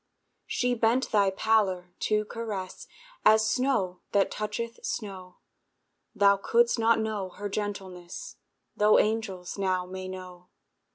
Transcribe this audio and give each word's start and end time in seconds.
She 0.47 0.73
bent 0.73 1.11
thy 1.11 1.29
pallor 1.29 1.93
to 2.09 2.25
caress, 2.25 2.87
As 3.23 3.47
snow 3.47 3.99
that 4.13 4.31
toucheth 4.31 4.83
snow; 4.83 5.37
Thou 6.15 6.37
couldst 6.37 6.79
not 6.79 6.99
know 6.99 7.29
her 7.29 7.47
gentleness, 7.49 8.37
Tho' 8.75 8.97
angels 8.97 9.59
now 9.59 9.85
may 9.85 10.07
know. 10.07 10.49